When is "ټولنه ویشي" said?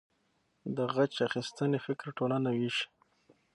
2.17-2.87